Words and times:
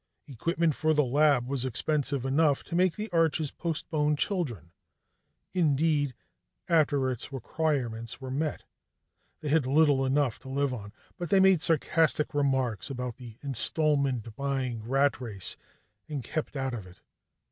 Equipment 0.27 0.73
for 0.73 0.95
the 0.95 1.03
lab 1.03 1.45
was 1.47 1.63
expensive 1.63 2.25
enough 2.25 2.63
to 2.63 2.73
make 2.75 2.95
the 2.95 3.07
Arches 3.11 3.51
postpone 3.51 4.15
children; 4.15 4.71
indeed, 5.53 6.15
after 6.67 7.11
its 7.11 7.31
requirements 7.31 8.19
were 8.19 8.31
met, 8.31 8.63
they 9.41 9.49
had 9.49 9.67
little 9.67 10.03
enough 10.03 10.39
to 10.39 10.49
live 10.49 10.73
on, 10.73 10.91
but 11.19 11.29
they 11.29 11.39
made 11.39 11.61
sarcastic 11.61 12.33
remarks 12.33 12.89
about 12.89 13.17
the 13.17 13.37
installment 13.43 14.35
buying 14.35 14.81
rat 14.83 15.21
race 15.21 15.55
and 16.09 16.23
kept 16.23 16.57
out 16.57 16.73
of 16.73 16.87
it. 16.87 16.99